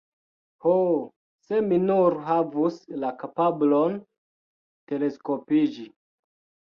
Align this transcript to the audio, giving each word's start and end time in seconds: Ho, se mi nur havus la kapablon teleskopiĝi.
Ho, 0.63 0.71
se 1.47 1.59
mi 1.65 1.77
nur 1.83 2.15
havus 2.29 2.79
la 3.03 3.11
kapablon 3.21 4.01
teleskopiĝi. 4.93 5.87